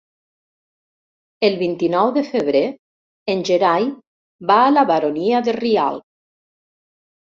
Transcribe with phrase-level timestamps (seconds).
[1.49, 2.63] El vint-i-nou de febrer
[3.37, 3.89] en Gerai
[4.53, 6.11] va a la Baronia de Rialb.